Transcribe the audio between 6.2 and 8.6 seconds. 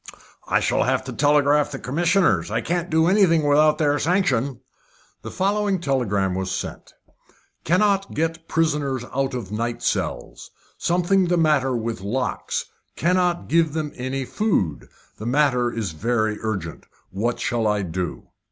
was sent: "Cannot get